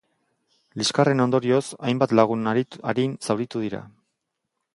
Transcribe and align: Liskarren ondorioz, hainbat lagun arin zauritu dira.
Liskarren 0.81 1.21
ondorioz, 1.27 1.61
hainbat 1.89 2.15
lagun 2.21 2.53
arin 2.93 3.15
zauritu 3.27 3.63
dira. 3.69 3.85